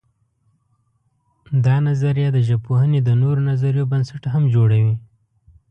دا 1.65 1.75
نظریه 1.87 2.29
د 2.33 2.37
ژبپوهنې 2.47 2.99
د 3.03 3.09
نورو 3.21 3.41
نظریو 3.49 3.89
بنسټ 3.91 4.23
هم 4.33 4.43
جوړوي. 4.55 4.95